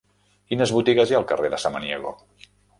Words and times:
Quines 0.53 0.73
botigues 0.77 1.13
hi 1.13 1.17
ha 1.17 1.21
al 1.21 1.29
carrer 1.33 1.53
de 1.57 1.63
Samaniego? 1.67 2.17